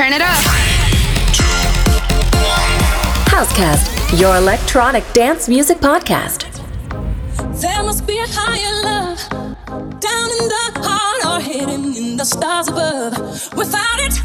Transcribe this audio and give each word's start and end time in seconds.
Turn 0.00 0.14
it 0.14 0.22
up. 0.22 0.38
Housecast, 3.28 4.18
your 4.18 4.34
electronic 4.36 5.04
dance 5.12 5.46
music 5.46 5.76
podcast. 5.76 6.46
There 7.60 7.82
must 7.82 8.06
be 8.06 8.16
a 8.16 8.26
higher 8.26 8.82
love 8.82 9.28
down 10.00 10.28
in 10.38 10.48
the 10.54 10.72
heart 10.76 11.26
or 11.26 11.44
hidden 11.44 11.94
in 11.94 12.16
the 12.16 12.24
stars 12.24 12.68
above. 12.68 13.12
Without 13.54 13.98
it, 13.98 14.24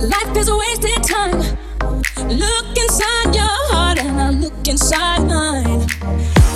life 0.00 0.34
is 0.34 0.48
a 0.48 0.56
wasted 0.56 1.04
time. 1.04 1.40
Look 2.30 2.78
inside 2.78 3.34
your 3.34 3.56
heart 3.68 3.98
and 3.98 4.18
I 4.18 4.30
look 4.30 4.66
inside 4.66 5.28
mine. 5.28 5.80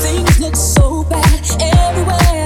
Things 0.01 0.41
look 0.41 0.57
so 0.57 1.05
bad 1.05 1.43
everywhere. 1.61 2.44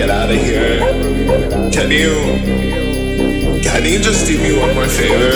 Get 0.00 0.08
out 0.08 0.30
of 0.30 0.36
here, 0.36 0.78
can 1.70 1.90
you 1.90 2.14
can 3.60 3.84
you 3.84 3.98
just 3.98 4.26
do 4.26 4.38
me 4.38 4.58
one 4.58 4.74
more 4.74 4.88
favor? 4.88 5.30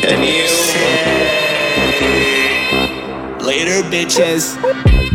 Can 0.00 0.22
you 0.22 0.46
Later, 3.44 3.82
bitches. 3.90 5.09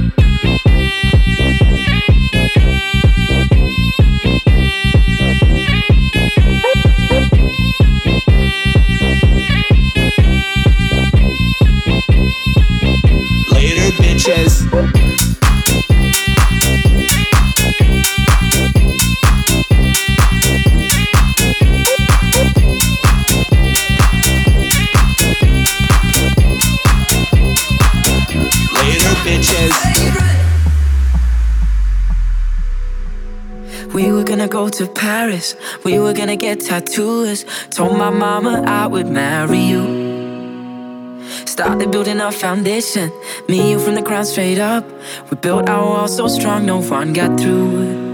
To 34.77 34.88
Paris. 34.88 35.56
We 35.86 36.00
were 36.00 36.12
gonna 36.12 36.36
get 36.36 36.60
tattoos. 36.60 37.45
Told 37.69 37.98
my 37.98 38.10
mama 38.10 38.62
I 38.68 38.88
would 38.88 39.07
marry 39.07 39.60
you. 39.60 41.24
Started 41.45 41.92
building 41.92 42.19
our 42.19 42.33
foundation. 42.33 43.10
Me 43.48 43.72
you 43.72 43.80
from 43.80 43.95
the 43.95 44.01
ground 44.01 44.27
straight 44.27 44.60
up. 44.60 44.83
We 45.30 45.38
built 45.38 45.69
our 45.69 45.86
wall 45.86 46.07
so 46.10 46.27
strong, 46.27 46.66
no 46.66 46.81
one 46.81 47.13
got 47.13 47.39
through. 47.39 47.72
It. 47.83 48.06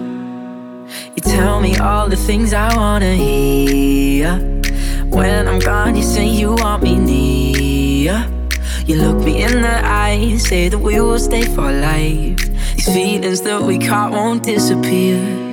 You 1.16 1.22
tell 1.24 1.60
me 1.62 1.78
all 1.78 2.08
the 2.08 2.16
things 2.16 2.54
I 2.54 2.76
wanna 2.76 3.16
hear. 3.16 4.38
When 5.10 5.48
I'm 5.48 5.60
gone, 5.60 5.96
you 5.96 6.04
say 6.04 6.28
you 6.28 6.54
want 6.54 6.84
me 6.84 6.96
near. 6.96 8.28
You 8.86 8.98
look 8.98 9.26
me 9.26 9.42
in 9.42 9.64
the 9.64 9.82
eyes, 9.84 10.48
say 10.48 10.70
that 10.70 10.78
we 10.78 11.02
will 11.02 11.18
stay 11.18 11.46
for 11.56 11.72
life. 11.72 12.38
These 12.76 12.94
feelings 12.94 13.42
that 13.42 13.62
we 13.64 13.80
caught 13.80 14.12
won't 14.12 14.44
disappear. 14.44 15.51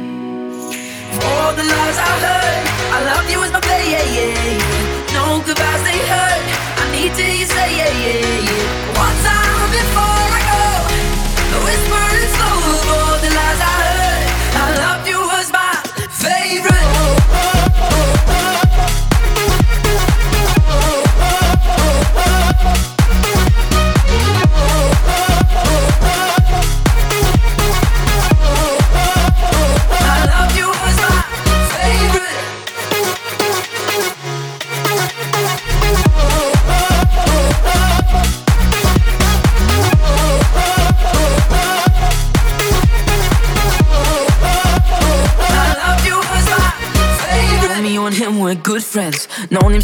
I 7.18 7.20
need 7.20 7.26
to 7.26 7.32
hear 7.32 7.40
you 7.40 7.46
say 7.46 7.76
yeah, 7.76 8.20
yeah, 8.20 8.52
yeah. 8.52 8.77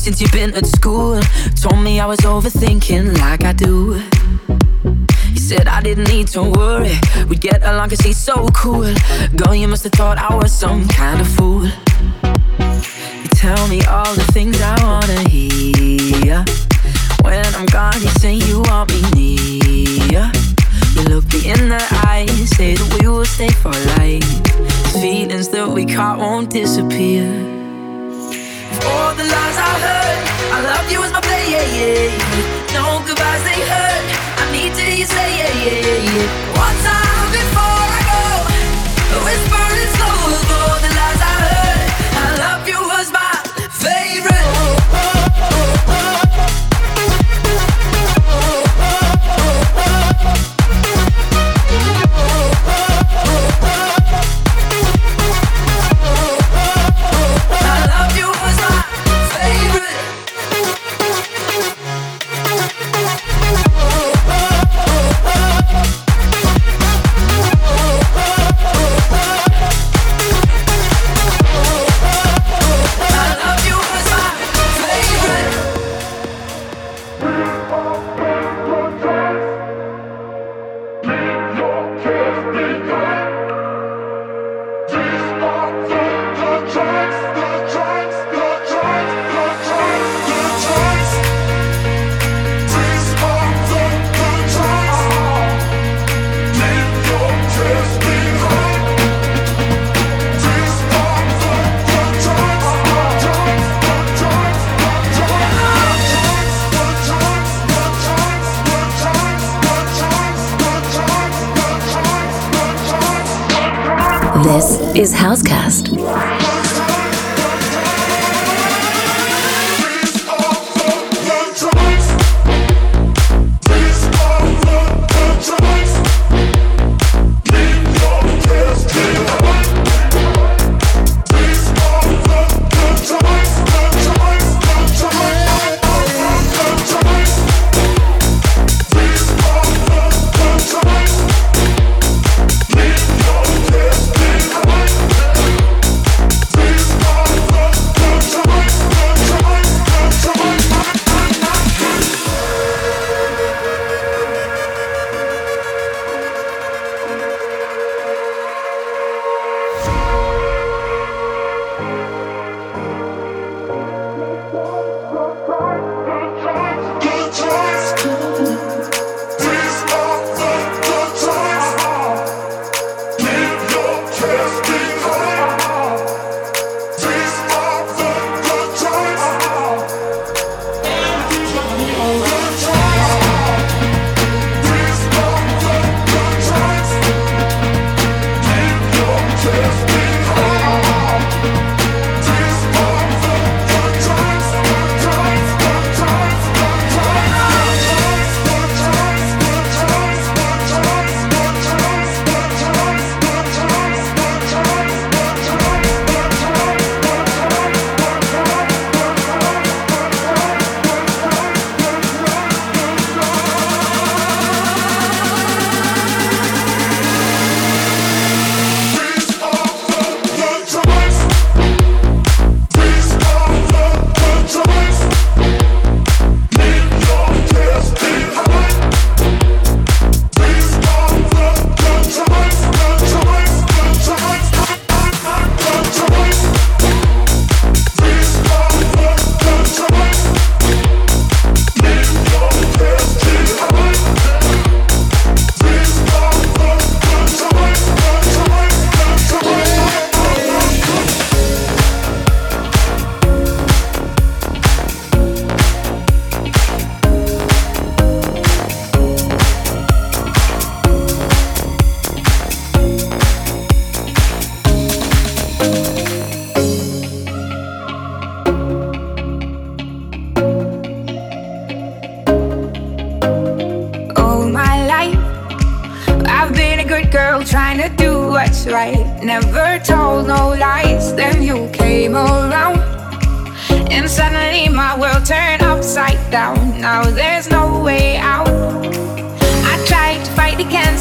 Since 0.04 0.20
you've 0.20 0.32
been 0.32 0.52
at 0.54 0.66
school. 0.66 1.18
Told 1.62 1.82
me 1.82 1.98
I 1.98 2.04
was 2.04 2.20
overthinking 2.20 3.16
like 3.20 3.42
I 3.42 3.54
do. 3.54 3.94
He 5.32 5.38
said 5.38 5.66
I 5.66 5.80
didn't 5.80 6.08
need 6.08 6.28
to 6.28 6.42
worry. 6.42 6.92
We'd 7.26 7.40
get 7.40 7.62
along 7.64 7.88
cause 7.88 8.00
he's 8.00 8.18
so 8.18 8.46
cool. 8.48 8.92
Girl, 9.34 9.54
you 9.54 9.66
must 9.66 9.82
have 9.84 9.92
thought 9.92 10.18
I 10.18 10.34
was 10.36 10.52
some 10.52 10.86
kind 10.88 11.22
of 11.22 11.28
fool. 11.28 11.64
You 11.64 13.28
tell 13.30 13.66
me 13.68 13.82
all 13.86 14.14
the 14.14 14.26
things 14.34 14.60
I 14.60 14.76
wanna 14.84 15.26
hear. 15.30 16.44
When 17.22 17.46
I'm 17.54 17.64
gone, 17.66 17.98
you 18.02 18.10
say 18.20 18.34
you 18.34 18.60
want 18.60 18.92
me 18.92 19.00
near. 19.16 20.30
You 20.96 21.02
look 21.08 21.24
me 21.32 21.48
in 21.50 21.70
the 21.70 21.82
eyes, 22.06 22.50
say 22.50 22.74
that 22.74 22.98
we 23.00 23.08
will 23.08 23.24
stay 23.24 23.48
for 23.48 23.72
life. 23.96 24.28
Feelings 25.00 25.48
that 25.48 25.66
we 25.66 25.86
caught 25.86 26.18
won't 26.18 26.50
disappear. 26.50 27.63
All 28.86 29.14
the 29.14 29.24
lies 29.24 29.58
I 29.58 29.72
heard, 29.86 30.20
I 30.56 30.58
love 30.70 30.86
you 30.92 31.02
as 31.04 31.12
my 31.12 31.20
baby. 31.20 32.12
No 32.76 33.00
goodbyes 33.06 33.42
they 33.48 33.60
hurt. 33.72 34.04
I 34.42 34.44
need 34.52 34.72
to 34.74 34.82
hear 34.82 34.98
you 35.00 35.06
say 35.06 35.28
yeah, 35.40 35.64
yeah, 35.64 36.04
yeah. 36.04 36.58
One 36.64 36.76
time 36.84 37.28
before 37.32 37.86
I 37.98 38.00
go, 38.10 38.22
whisper 39.24 39.66
is 39.84 40.03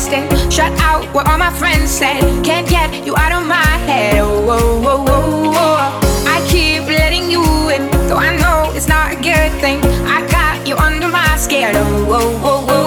stay 0.03 0.27
shut 0.49 0.71
out 0.81 1.05
what 1.13 1.27
all 1.29 1.37
my 1.37 1.51
friends 1.51 1.89
said. 1.89 2.19
Can't 2.43 2.67
get 2.67 3.05
you 3.05 3.15
out 3.15 3.31
of 3.31 3.47
my 3.47 3.71
head. 3.87 4.17
Oh, 4.19 4.45
oh, 4.49 4.83
oh, 4.85 5.05
oh, 5.07 5.53
oh. 5.55 6.25
I 6.27 6.37
keep 6.51 6.83
letting 6.87 7.31
you 7.31 7.43
in, 7.69 7.89
though 8.07 8.17
I 8.17 8.35
know 8.35 8.71
it's 8.75 8.87
not 8.87 9.13
a 9.13 9.15
good 9.15 9.51
thing. 9.61 9.79
I 10.05 10.19
got 10.29 10.67
you 10.67 10.75
under 10.75 11.07
my 11.07 11.35
skin. 11.37 11.71
Oh, 11.75 12.07
oh, 12.09 12.41
oh, 12.43 12.65
oh. 12.69 12.82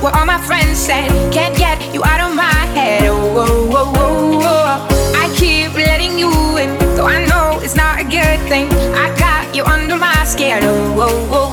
Where 0.00 0.16
all 0.16 0.24
my 0.24 0.40
friends 0.40 0.78
said. 0.78 1.10
Can't 1.30 1.54
get 1.56 1.92
you 1.92 2.02
out 2.02 2.20
of 2.22 2.34
my 2.34 2.54
head. 2.74 3.02
Oh, 3.04 3.36
oh, 3.36 3.68
oh, 3.70 3.92
oh, 3.96 4.40
oh. 4.42 5.14
I 5.14 5.28
keep 5.36 5.74
letting 5.74 6.18
you 6.18 6.30
in, 6.56 6.78
though 6.96 7.04
I 7.04 7.26
know 7.26 7.60
it's 7.62 7.76
not 7.76 8.00
a 8.00 8.04
good 8.04 8.40
thing. 8.48 8.72
I 8.94 9.14
got 9.18 9.54
you 9.54 9.62
under 9.62 9.96
my 9.96 10.24
skin. 10.24 10.60
Oh, 10.62 10.96
oh, 10.98 11.28
oh. 11.30 11.49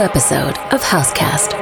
Episode 0.00 0.58
of 0.72 0.80
Housecast. 0.82 1.59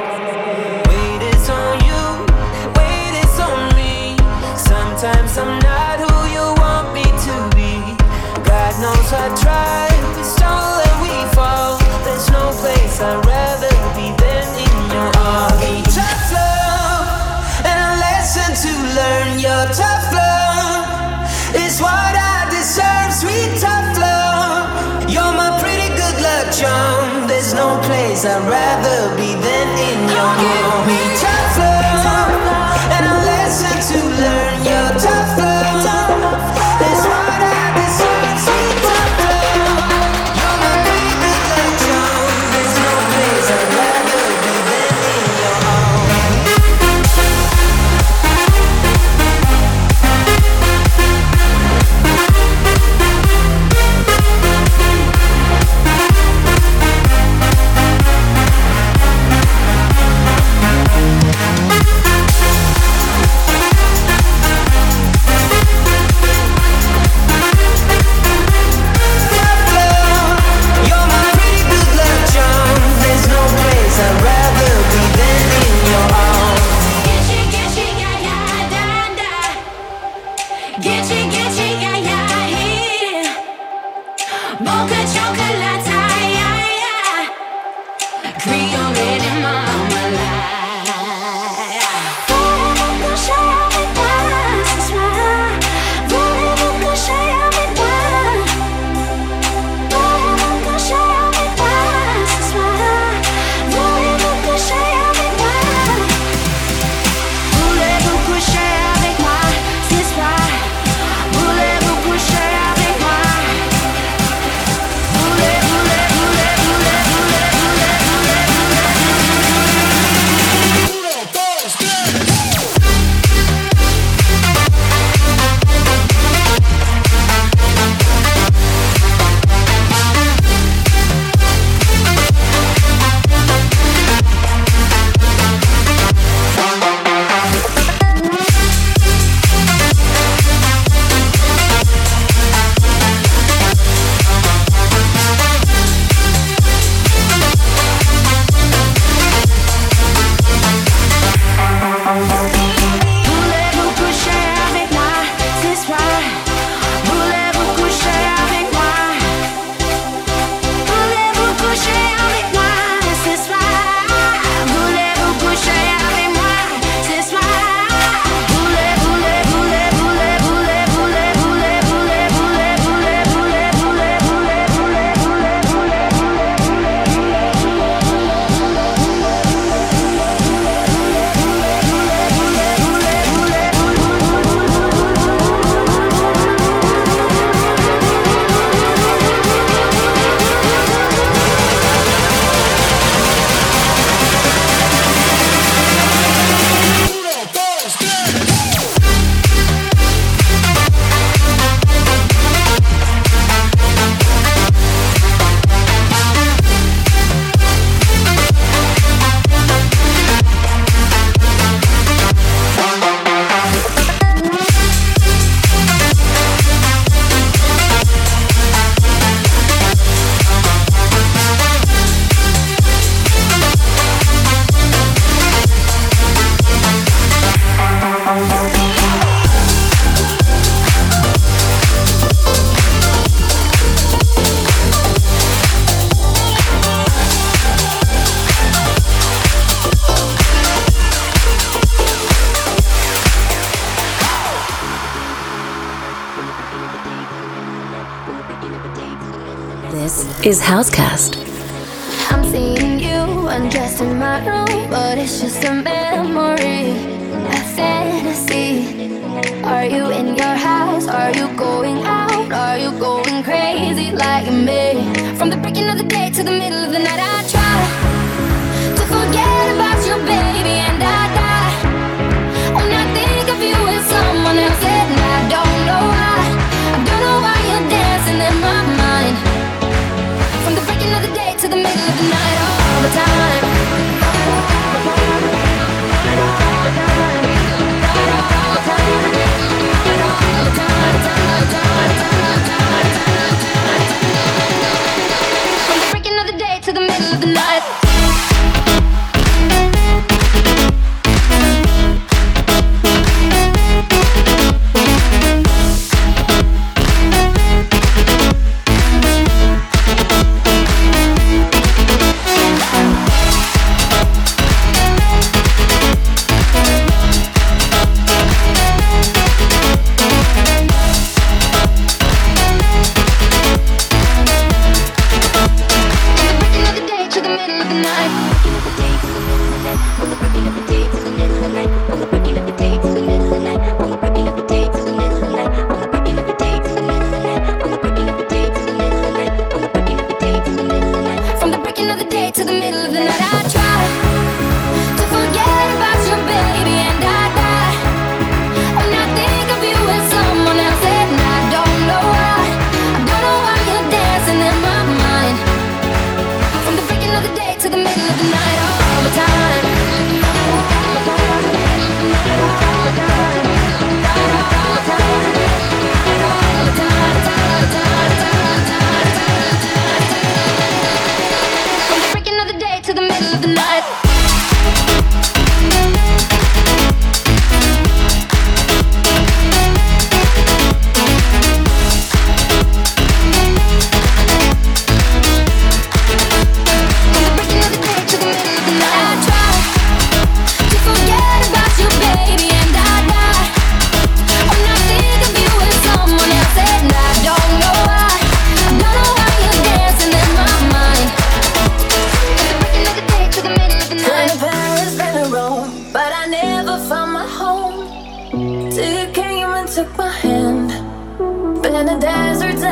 is 250.49 250.59
Housecast. 250.59 251.28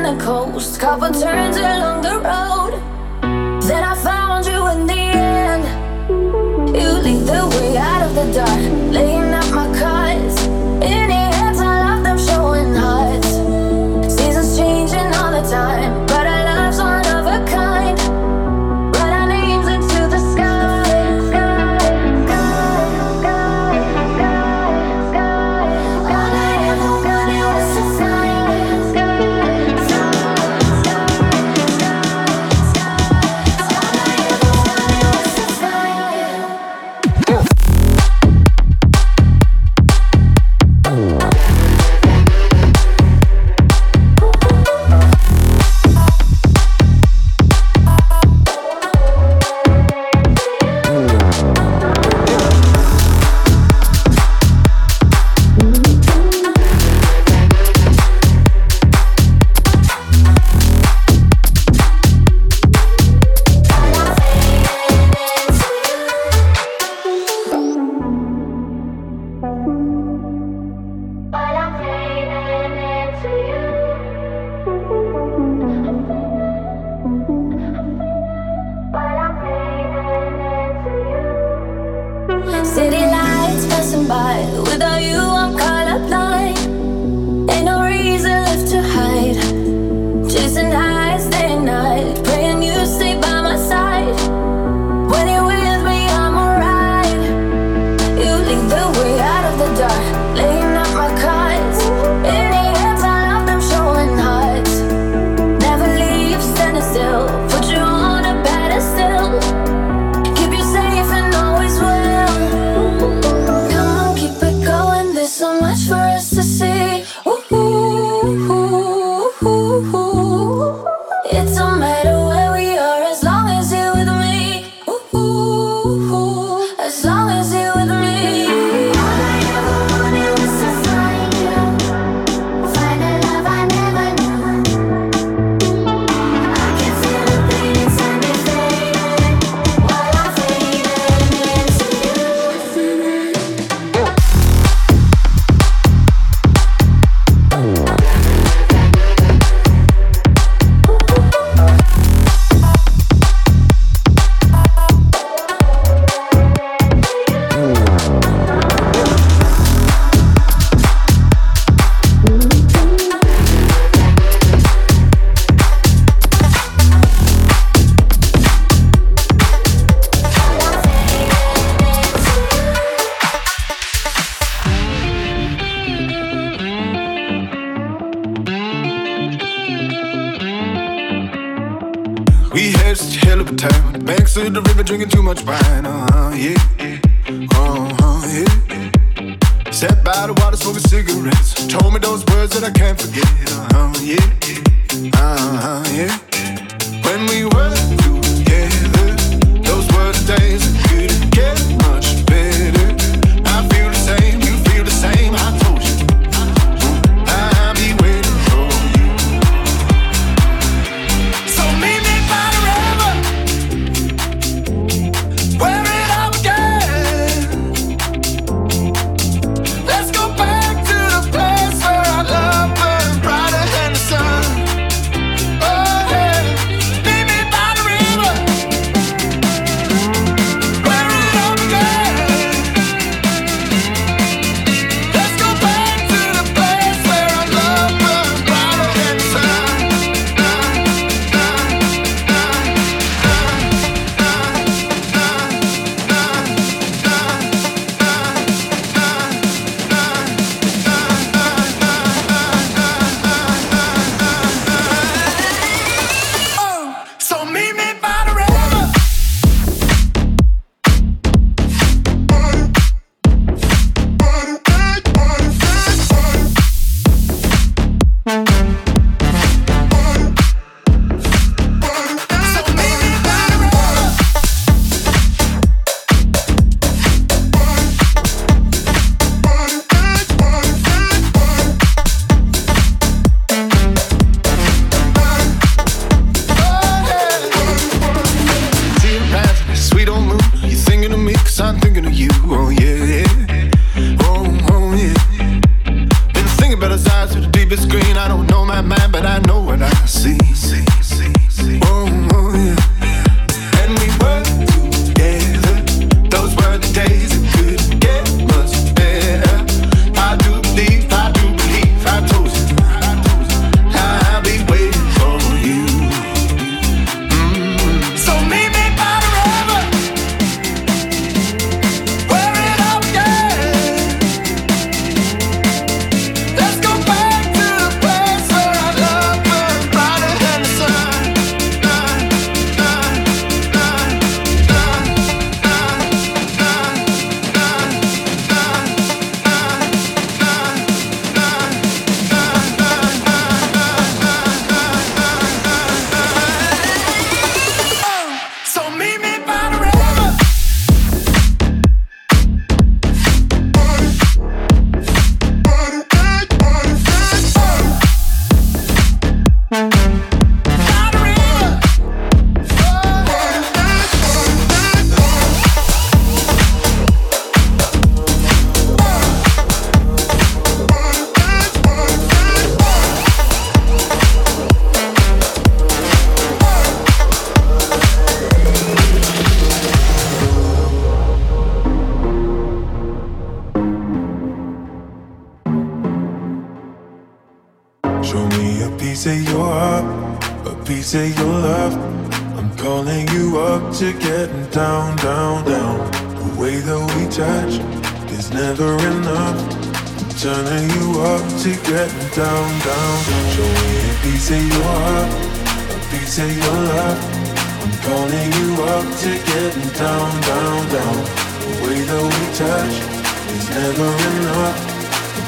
the 0.07 0.23
coast, 0.23 0.79
couple 0.79 1.11
turns 1.11 1.57
along 1.57 2.01
the 2.01 2.15
road. 2.29 2.73
Then 3.63 3.83
I 3.83 3.93
found 3.95 4.45
you 4.45 4.67
in 4.67 4.87
the 4.87 4.93
end. 4.93 5.63
You 6.75 6.89
lead 7.05 7.25
the 7.25 7.45
way 7.51 7.77
out 7.77 8.03
of 8.03 8.15
the 8.15 8.31
dark. 8.31 8.61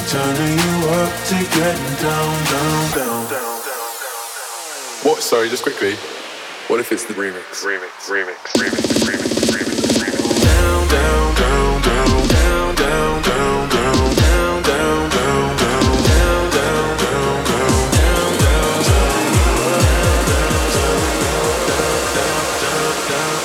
turning 0.10 0.58
you 0.58 0.89
up 0.89 1.13
to 1.30 1.36
getting 1.54 1.95
down, 2.02 2.34
down, 2.50 3.30
down. 3.30 3.30
What? 5.06 5.22
Sorry, 5.22 5.50
just 5.50 5.62
quickly. 5.62 5.93
What 6.65 6.80
if 6.80 6.91
it's 6.91 7.06
the 7.06 7.13
remix? 7.13 7.62
Remix, 7.62 8.10
remix, 8.10 8.58
remix, 8.58 9.06
remix, 9.06 9.30
remix, 9.45 9.45
remix. 9.54 10.17
Down, 10.41 10.88
down, 10.89 11.36
down, 11.38 11.82
down, 11.86 12.26
down, 12.41 12.76
down, 12.76 13.22
down, 13.22 13.62
down, 13.62 14.63
down, 14.65 14.65
down, 14.65 14.98
down, 15.00 15.56
down. 15.60 15.89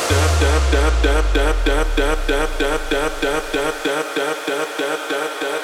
Dap 0.09 0.33
dap 0.41 0.63
dap 0.73 0.95
dap 1.05 1.25
dap 1.35 1.59
dap 1.65 1.89
dap 1.95 2.49
dap 2.57 2.81
dap 2.81 3.53
dap 3.53 3.85
dap 3.85 4.07
dap 4.17 4.69
dap 4.79 5.01
dap 5.11 5.31
dap 5.41 5.64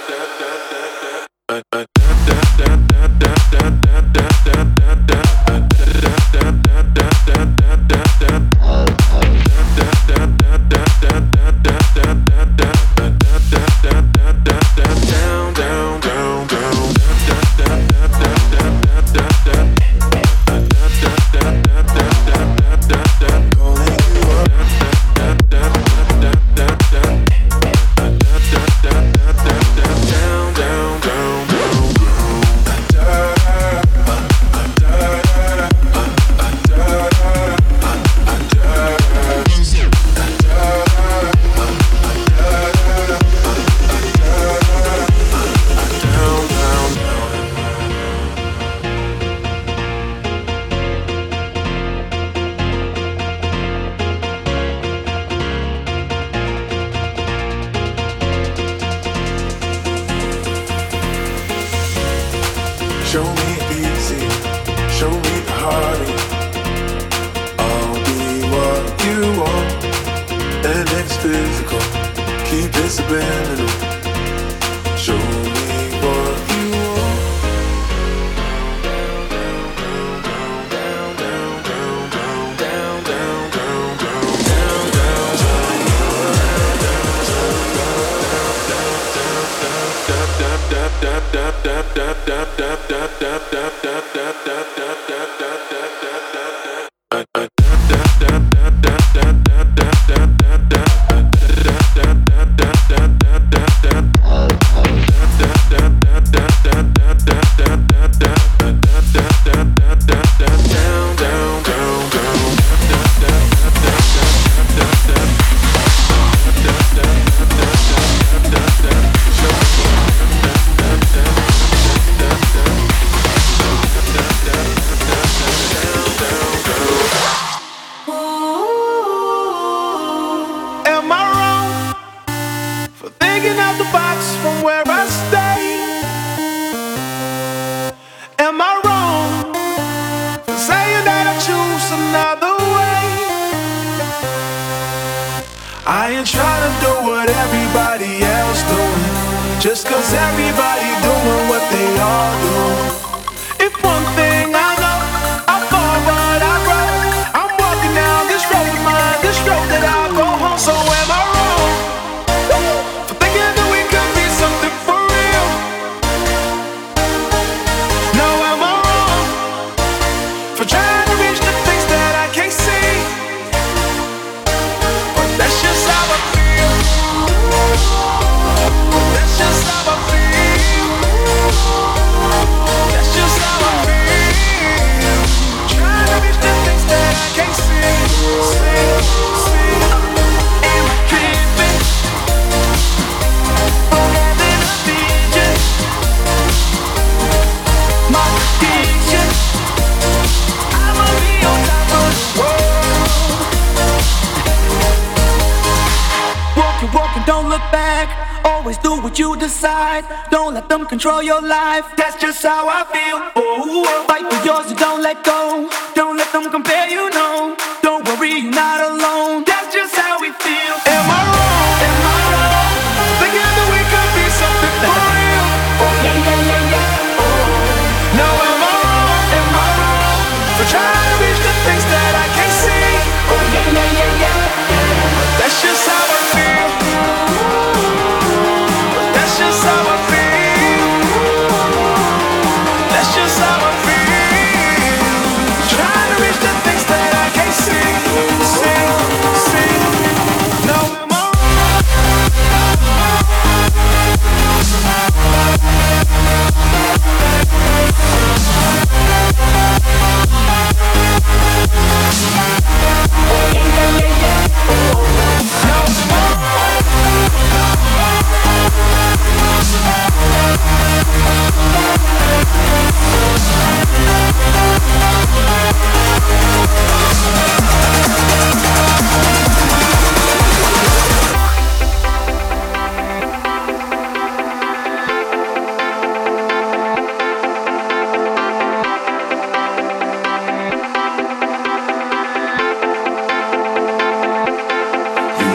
them 210.71 210.87
control 210.87 211.21
your 211.21 211.42
life. 211.42 211.85
That's 211.96 212.16
just 212.16 212.42
how 212.44 212.68
I 212.68 212.85
feel. 212.85 213.42
Oh. 213.44 213.69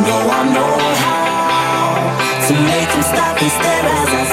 know 0.08 0.22
I 0.30 0.42
know 0.56 0.74
how 1.02 2.48
to 2.48 2.54
make 2.70 2.90
them 2.94 3.04
stop 3.04 3.42
and 3.42 3.52
stare 3.58 3.86
as 3.86 4.10
I 4.14 4.25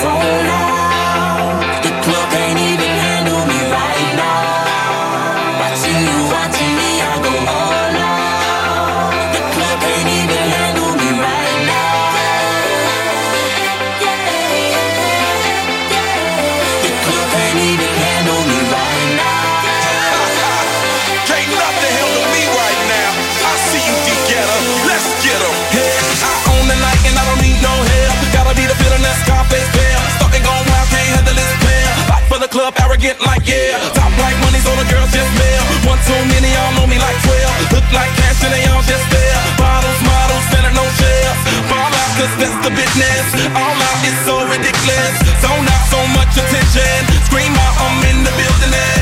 arrogant 33.02 33.26
like 33.26 33.46
yeah. 33.46 33.78
Top 33.94 34.10
like 34.18 34.36
money's 34.46 34.66
all 34.66 34.78
the 34.78 34.86
girls 34.86 35.10
just 35.10 35.30
male. 35.34 35.64
One 35.90 35.98
too 36.06 36.22
many, 36.30 36.48
y'all 36.54 36.74
know 36.78 36.86
me 36.86 36.98
like 36.98 37.18
12. 37.26 37.74
Look 37.74 37.86
like 37.90 38.10
cash 38.14 38.42
and 38.46 38.52
they 38.54 38.62
all 38.70 38.82
just 38.86 39.06
there. 39.10 39.38
Bottles, 39.58 40.00
models, 40.06 40.46
better 40.54 40.72
no 40.74 40.86
shells. 40.98 41.38
Fall 41.66 41.90
out, 41.90 42.10
cause 42.18 42.34
that's 42.38 42.58
the 42.62 42.70
business. 42.70 43.26
All 43.58 43.74
out 43.74 43.98
is 44.06 44.16
so 44.22 44.34
ridiculous. 44.46 45.14
Zone 45.42 45.66
out 45.66 45.84
so 45.90 46.00
much 46.14 46.32
attention. 46.38 47.02
Scream 47.26 47.52
out, 47.58 47.74
I'm 47.82 47.98
in 48.06 48.18
the 48.22 48.32
building. 48.38 49.01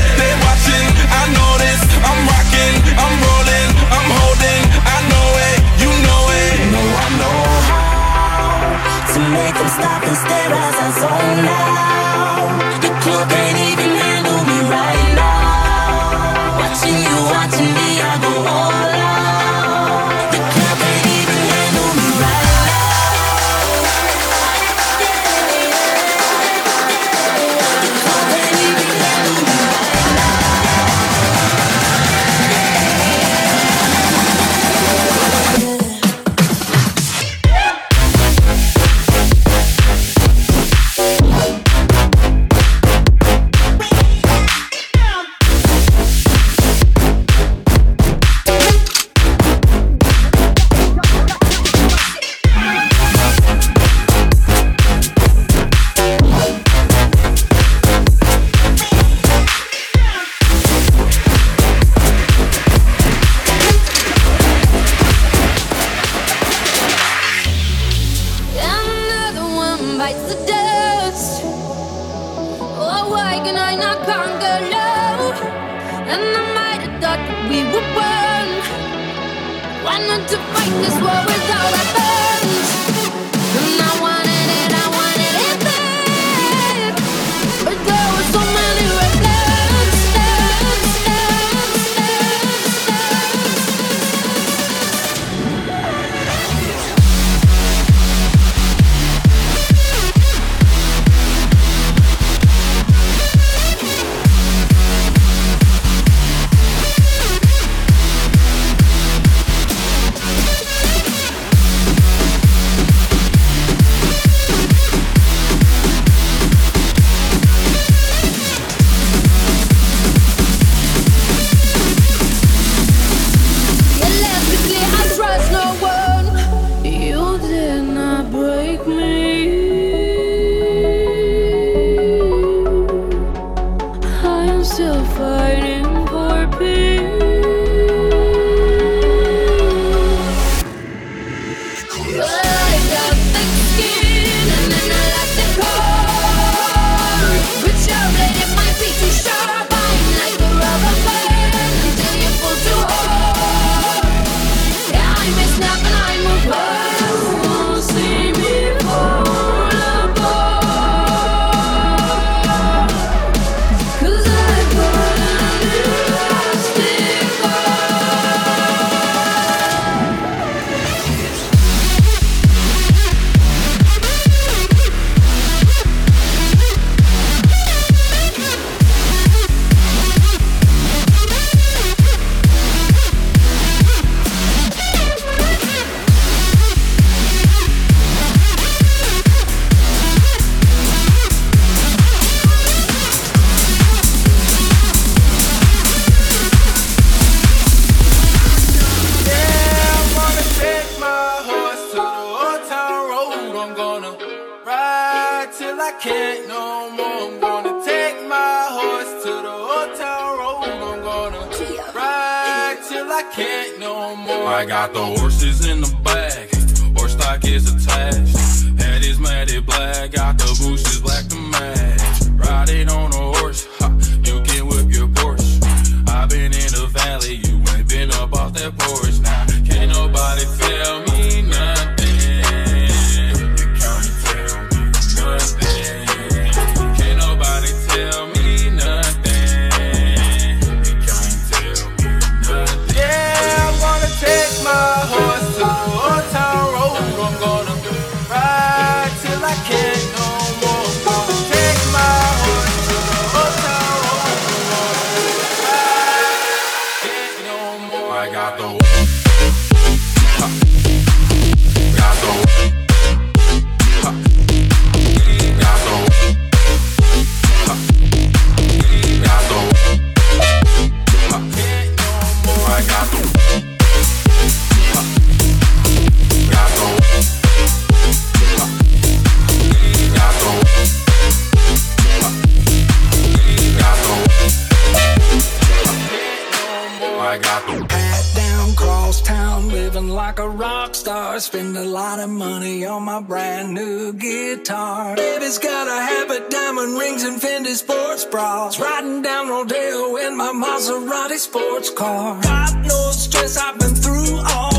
spend 291.41 291.75
a 291.75 291.83
lot 291.83 292.19
of 292.19 292.29
money 292.29 292.85
on 292.85 293.03
my 293.03 293.19
brand 293.19 293.73
new 293.73 294.13
guitar. 294.13 295.15
Baby's 295.15 295.57
got 295.57 295.87
a 295.87 296.01
habit, 296.01 296.51
diamond 296.51 296.99
rings, 296.99 297.23
and 297.23 297.41
Fendi 297.41 297.73
sports 297.73 298.25
bras. 298.25 298.79
Riding 298.79 299.23
down 299.23 299.49
Rodeo 299.49 300.17
in 300.17 300.37
my 300.37 300.51
Maserati 300.51 301.37
sports 301.37 301.89
car. 301.89 302.39
God 302.43 302.85
no 302.85 303.11
stress 303.11 303.57
I've 303.57 303.79
been 303.79 303.95
through 303.95 304.37
all. 304.37 304.70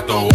zapatos. 0.00 0.29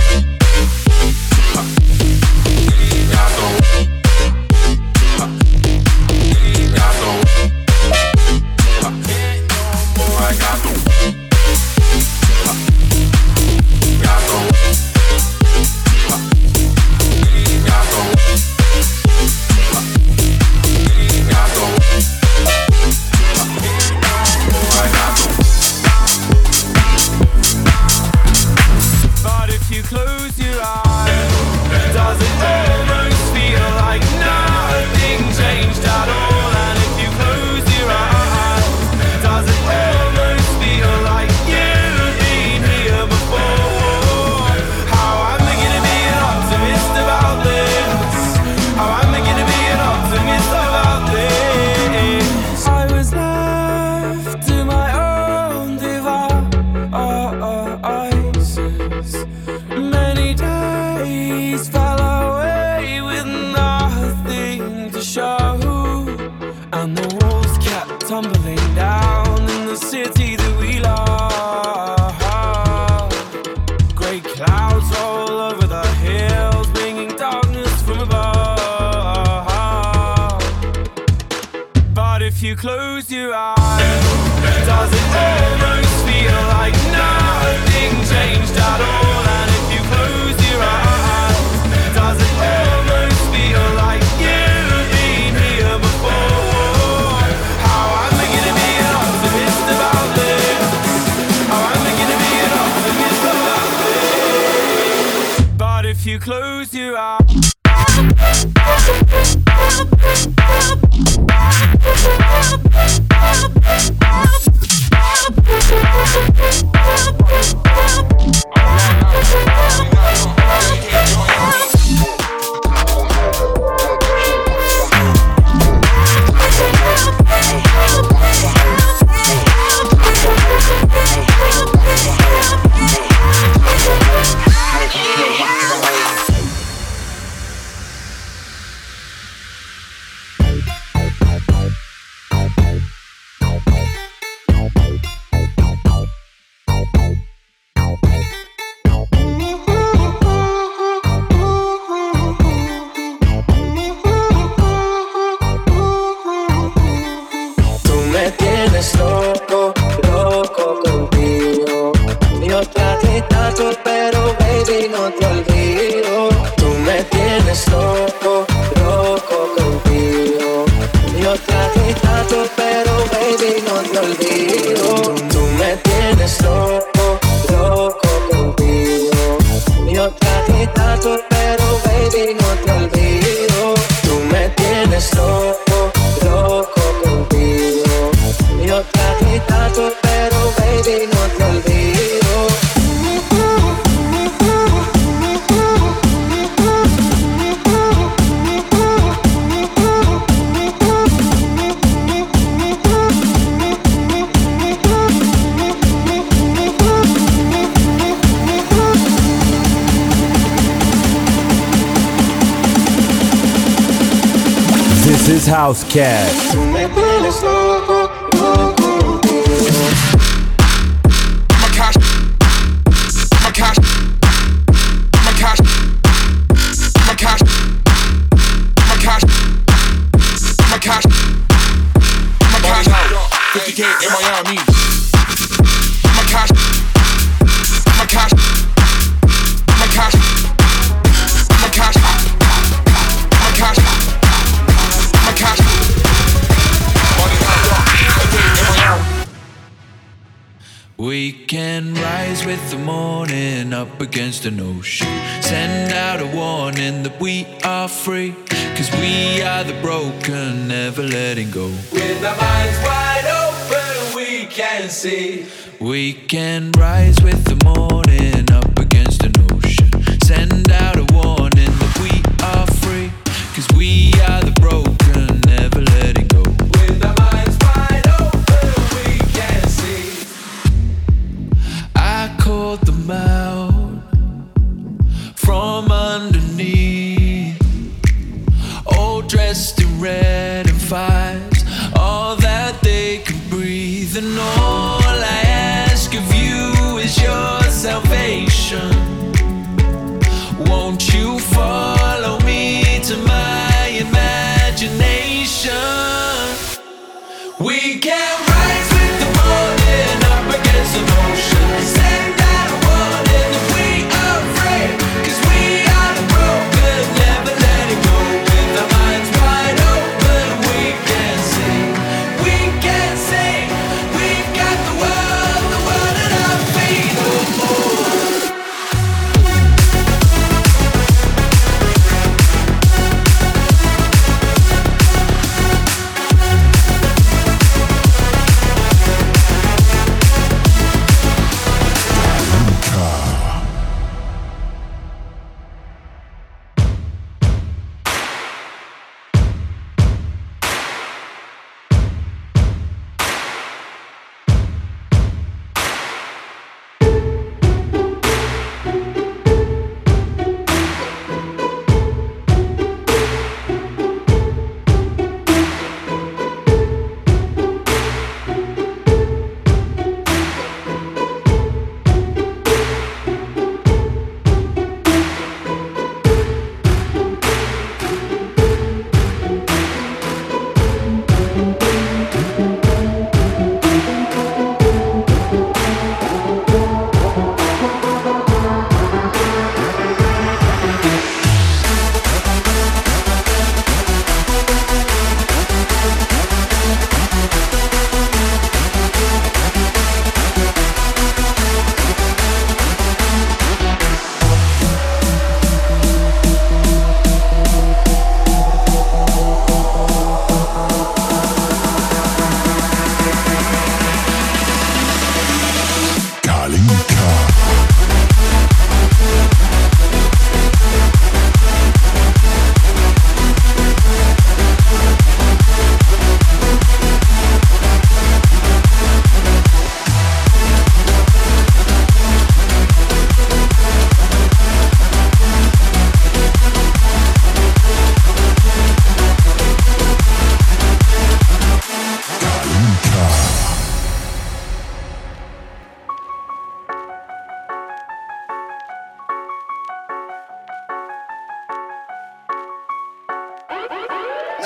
with 252.56 252.72
the 252.72 252.78
morning 252.78 253.74
up 253.74 254.00
against 254.00 254.46
an 254.46 254.62
ocean. 254.62 255.08
Send 255.42 255.92
out 255.92 256.22
a 256.22 256.28
warning 256.36 257.04
that 257.04 257.20
we 257.20 257.46
are 257.66 257.90
free, 257.90 258.34
cause 258.76 258.90
we 259.02 259.42
are 259.42 259.66
the 259.66 259.78
broken, 259.82 260.70
never 260.70 261.04
letting 261.04 261.52
go. 261.52 261.68
With 261.92 262.24
our 262.24 262.38
minds 262.38 262.78
wide 262.88 263.28
open, 263.44 264.16
we 264.16 264.46
can 264.46 264.90
see. 264.90 265.48
We 265.82 266.14
can 266.14 266.72
rise 266.78 267.22
with 267.22 267.44
the 267.44 267.58
morning 267.66 268.50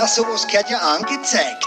sowas 0.08 0.48
gehört 0.48 0.70
ja 0.70 0.78
angezeigt. 0.78 1.66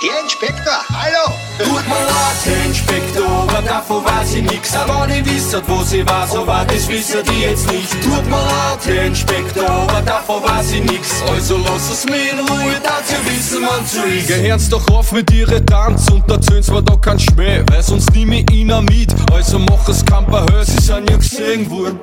Herr 0.00 0.20
Inspektor, 0.22 0.84
hallo! 0.92 1.32
Tut 1.58 1.88
mir 1.88 1.94
leid, 1.94 2.36
Herr 2.44 2.66
Inspektor, 2.66 3.26
aber 3.26 3.62
davon 3.62 4.04
weiß 4.04 4.34
ich 4.34 4.42
nix. 4.42 4.74
Aber 4.74 5.08
ich 5.08 5.24
wisst, 5.24 5.56
wo 5.68 5.82
sie 5.82 6.04
war, 6.06 6.26
so 6.26 6.46
war 6.46 6.64
das 6.66 6.88
wissen 6.88 7.20
die 7.30 7.40
jetzt 7.42 7.70
nicht. 7.70 7.90
Tut 8.02 8.26
mir 8.26 8.36
leid, 8.36 8.80
Herr 8.84 9.04
Inspektor, 9.04 9.70
aber 9.70 10.02
davon 10.02 10.42
weiß 10.42 10.72
ich 10.72 10.84
nix. 10.84 11.22
Also 11.30 11.58
lass 11.58 11.90
es 11.90 12.04
mir 12.04 12.32
in 12.32 12.40
Ruhe, 12.40 12.74
dazu 12.82 13.14
wissen 13.24 13.62
man 13.62 13.86
zu 13.86 14.02
ist. 14.04 14.26
Gehören's 14.28 14.68
doch 14.68 14.86
auf 14.90 15.12
mit 15.12 15.30
ihre 15.32 15.64
Tanz 15.64 16.10
und 16.10 16.28
erzählen's 16.30 16.70
mir 16.70 16.82
da 16.82 16.96
kein 16.96 17.18
Schmäh, 17.18 17.62
weil 17.70 17.82
sonst 17.82 18.12
nimm 18.12 18.32
ich 18.32 18.50
ihnen 18.50 18.84
mit. 18.86 19.14
Also 19.32 19.58
mach 19.58 19.88
es 19.88 20.04
kein 20.04 20.26
Verhör, 20.26 20.64
sie 20.64 20.82
sind 20.82 21.08
ja 21.08 21.16
gesehen 21.16 21.70
worden. 21.70 22.00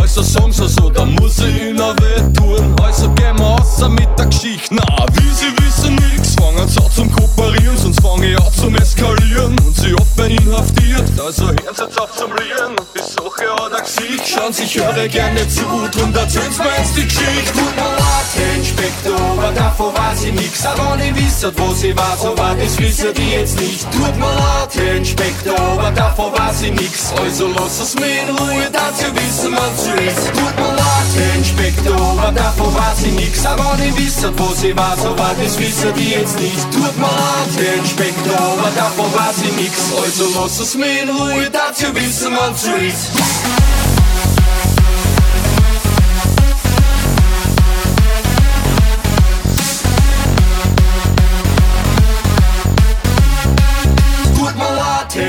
Also 0.00 0.22
sagen 0.22 0.52
sie 0.52 0.68
so, 0.68 0.90
da 0.90 1.04
muss 1.04 1.38
ich 1.38 1.62
ihnen 1.62 1.78
weh 1.78 2.32
tun. 2.38 2.74
Also 2.82 3.10
gehen 3.10 3.38
wir 3.38 3.46
außer 3.60 3.88
mit 3.88 4.08
der 4.18 4.26
Geschichte. 4.26 4.74
Na, 4.74 5.06
wie 5.12 5.34
sie 5.34 5.52
wissen 5.58 5.94
nix, 5.96 6.34
fangen 6.34 6.68
sie 6.68 6.80
an 6.80 6.90
zum 6.94 7.10
Kooperieren, 7.12 7.76
sonst 7.76 8.00
fange 8.00 8.32
ich 8.32 8.38
an 8.38 8.52
zum 8.52 8.74
Eskalieren. 8.76 9.58
Und 9.60 9.76
sie 9.76 9.94
ab 9.94 10.06
bei 10.16 10.28
inhaftiert, 10.28 11.04
also 11.20 11.46
hören 11.48 11.58
sie 11.74 11.82
jetzt 11.82 12.00
auf 12.00 12.10
zum 12.16 12.32
Rieren. 12.32 12.76
Die 12.94 13.00
Sache 13.00 13.64
hat 13.64 13.72
er 13.72 13.80
Gesicht, 13.82 14.28
schauen 14.28 14.52
sich 14.52 14.80
eure 14.80 15.08
gerne 15.08 15.48
zu, 15.48 15.62
drum 15.92 16.14
erzähl's 16.14 16.58
mir 16.58 16.72
jetzt 16.78 16.96
die 16.96 17.04
Geschichte. 17.04 17.52
Tut 17.52 17.76
mir 17.76 17.82
leid, 17.82 18.30
Herr 18.34 18.56
Inspektor, 18.56 19.20
aber 19.20 19.52
davon 19.52 19.94
weiß 19.94 20.24
ich 20.24 20.32
nix. 20.34 20.66
Aber 20.66 20.98
ich 21.02 21.14
wisst, 21.16 21.46
wo 21.58 21.74
sie 21.74 21.96
war, 21.96 22.16
so 22.20 22.36
war 22.38 22.54
das 22.54 22.78
wissen 22.78 23.12
die 23.14 23.30
jetzt 23.30 23.60
nicht. 23.60 23.90
Tut 23.90 24.16
mir 24.16 24.34
leid, 24.34 24.70
Herr 24.74 24.94
Inspektor, 24.94 25.58
aber 25.58 25.90
davon 25.90 26.32
weiß 26.32 26.62
ich 26.62 26.72
nix. 26.72 27.12
Also 27.20 27.48
lass 27.48 27.80
es 27.80 27.94
mir 27.96 28.22
in 28.22 28.36
Ruhe, 28.36 28.70
dazu 28.72 29.06
wissen 29.14 29.50
man 29.50 29.70
mir 29.88 30.72
leid, 30.72 31.10
Herr 31.16 31.34
Inspektor, 31.36 32.32
davon 32.34 32.74
weiß 32.74 33.02
ich 33.06 33.12
nix. 33.12 33.44
Aber 33.46 33.76
ich 33.84 33.96
wisst, 33.98 34.26
wo 34.38 34.54
sie 34.54 34.76
war, 34.76 34.96
so 34.96 35.16
war 35.18 35.34
das 35.40 35.58
wissen 35.58 35.92
die 35.96 36.10
jetzt 36.10 36.38
nicht. 36.40 36.70
Tut 36.72 36.96
mir 36.96 37.06
leid, 37.06 37.78
Inspektor, 37.78 38.58
davon 38.76 39.12
weiß 39.12 39.42
ich 39.44 39.56
nix. 39.56 39.74
Also 40.02 40.40
lass 40.40 40.60
es 40.60 40.74
mir 40.74 41.02
in 41.02 41.10
Ruhe, 41.10 41.50
dazu 41.50 41.94
wissen 41.94 42.32
man 42.34 42.56
zu 42.56 42.74
ist. 42.76 43.10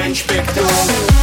Inspektor. 0.07 1.14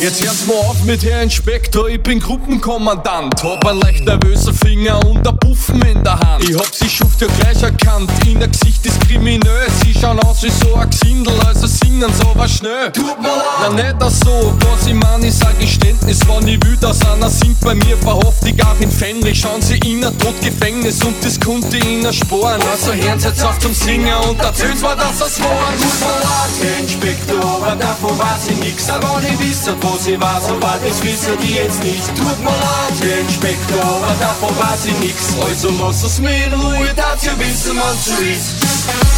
Jetzt 0.00 0.24
hört's 0.24 0.46
mal 0.46 0.54
auf 0.54 0.84
mit 0.84 1.02
Herr 1.02 1.22
Inspektor, 1.22 1.88
ich 1.88 2.00
bin 2.00 2.20
Gruppenkommandant. 2.20 3.42
Hab 3.42 3.66
ein 3.66 3.80
leicht 3.80 4.04
nervöser 4.04 4.54
Finger 4.54 5.04
und 5.04 5.26
ein 5.26 5.36
Puffen 5.38 5.82
in 5.82 6.04
der 6.04 6.20
Hand. 6.20 6.48
Ich 6.48 6.56
hab 6.56 6.72
sie 6.72 6.88
Schuft 6.88 7.20
ja 7.20 7.26
gleich 7.40 7.60
erkannt, 7.64 8.08
in 8.24 8.38
der 8.38 8.46
Gesicht 8.46 8.86
ist 8.86 9.00
kriminell. 9.00 9.66
Sie 9.82 9.92
schauen 9.92 10.20
aus 10.20 10.40
wie 10.44 10.50
so 10.50 10.76
ein 10.76 10.88
Gesindel, 10.88 11.34
also 11.44 11.66
singen 11.66 12.12
so 12.16 12.30
was 12.34 12.58
schnell. 12.58 12.92
Tut 12.92 13.20
mir 13.20 13.28
leid. 13.28 13.44
Na 13.60 13.68
nicht 13.70 13.96
das 13.98 14.20
so, 14.20 14.54
was 14.60 14.86
ich 14.86 14.94
mein, 14.94 15.20
ist 15.24 15.44
ein 15.44 15.58
Geständnis. 15.58 16.20
Wenn 16.28 16.46
ich 16.46 16.64
will, 16.64 16.76
dass 16.76 17.04
einer 17.04 17.28
singt 17.28 17.60
bei 17.60 17.74
mir, 17.74 17.96
verhaftig 17.96 18.64
auch 18.64 18.80
in 18.80 18.92
Fänglich. 18.92 19.40
Schauen 19.40 19.60
sie 19.60 19.78
in 19.78 20.04
ein 20.04 20.16
Totgefängnis 20.18 21.02
und 21.02 21.16
das 21.24 21.40
konnte 21.40 21.76
ihnen 21.76 22.12
sparen. 22.12 22.62
Also 22.70 22.92
hören 22.92 23.18
sie 23.18 23.28
jetzt 23.28 23.44
auf 23.44 23.58
zum 23.58 23.74
Singen 23.74 24.14
und 24.28 24.40
erzähl's 24.40 24.80
mir, 24.80 24.94
dass 24.94 25.20
es 25.20 25.40
war. 25.40 25.72
Tut 25.76 26.00
mir 26.00 26.06
leid, 26.22 26.54
Herr 26.62 26.78
Inspektor, 26.84 27.44
aber 27.44 27.74
davon 27.74 28.16
weiß 28.16 28.50
ich 28.50 28.58
nix. 28.58 28.88
Aber 28.88 29.20
ich 29.28 29.38
wisst, 29.40 29.68
wo 29.88 29.96
sie 29.98 30.20
war, 30.20 30.40
so 30.40 30.60
war 30.62 30.78
das 30.84 31.02
wissen 31.02 31.36
die 31.42 31.54
jetzt 31.54 31.82
nicht. 31.82 32.06
Tut 32.16 32.38
mir 32.40 32.50
leid, 32.50 32.96
Herr 33.00 33.20
Inspektor, 33.20 33.82
aber 33.82 34.14
davon 34.20 34.50
weiß 34.58 34.86
ich 34.86 34.98
nix. 35.00 35.34
Also 35.40 35.70
lass 35.80 36.02
es 36.02 36.18
mir 36.20 36.46
in 36.46 36.54
Ruhe, 36.54 36.90
dazu 36.94 37.30
wissen 37.38 37.76
man 37.76 37.96
zu 38.02 38.22
ist. 38.24 39.17